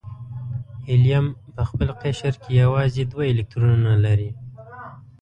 هیلیم 0.87 1.25
په 1.55 1.61
خپل 1.69 1.89
قشر 2.01 2.33
کې 2.41 2.51
یوازې 2.63 3.03
دوه 3.11 3.25
الکترونونه 3.31 3.93
لري. 4.05 4.31